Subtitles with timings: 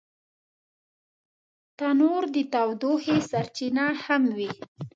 [1.77, 4.51] تنور د تودوخې سرچینه هم وي